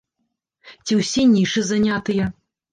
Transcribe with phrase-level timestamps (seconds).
[0.87, 2.23] Ці ўсе нішы занятыя?